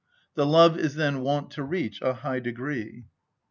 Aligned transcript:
The 0.33 0.47
love 0.47 0.79
is 0.79 0.95
then 0.95 1.21
wont 1.21 1.51
to 1.51 1.61
reach 1.63 2.01
a 2.01 2.13
high 2.15 2.39
degree. 2.39 3.05